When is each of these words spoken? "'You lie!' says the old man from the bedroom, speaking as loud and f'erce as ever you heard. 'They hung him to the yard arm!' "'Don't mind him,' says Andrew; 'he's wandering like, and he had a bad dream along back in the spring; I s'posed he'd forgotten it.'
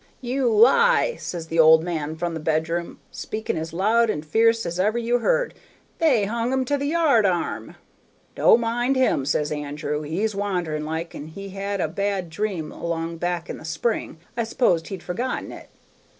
"'You 0.19 0.49
lie!' 0.51 1.15
says 1.17 1.45
the 1.45 1.59
old 1.59 1.83
man 1.83 2.15
from 2.15 2.33
the 2.33 2.39
bedroom, 2.39 2.97
speaking 3.11 3.55
as 3.55 3.71
loud 3.71 4.09
and 4.09 4.25
f'erce 4.25 4.65
as 4.65 4.79
ever 4.79 4.97
you 4.97 5.19
heard. 5.19 5.53
'They 5.99 6.25
hung 6.25 6.51
him 6.51 6.65
to 6.65 6.75
the 6.79 6.87
yard 6.87 7.23
arm!' 7.23 7.75
"'Don't 8.33 8.61
mind 8.61 8.95
him,' 8.95 9.25
says 9.27 9.51
Andrew; 9.51 10.01
'he's 10.01 10.33
wandering 10.33 10.85
like, 10.85 11.13
and 11.13 11.29
he 11.29 11.49
had 11.49 11.79
a 11.79 11.87
bad 11.87 12.31
dream 12.31 12.71
along 12.71 13.17
back 13.17 13.47
in 13.47 13.59
the 13.59 13.63
spring; 13.63 14.17
I 14.35 14.43
s'posed 14.43 14.87
he'd 14.87 15.03
forgotten 15.03 15.51
it.' 15.51 15.69